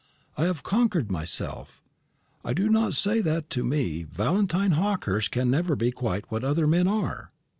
[0.35, 1.83] I have conquered myself.
[2.43, 6.65] I do not say that to me Valentine Hawkehurst can ever be quite what other
[6.65, 7.31] men are.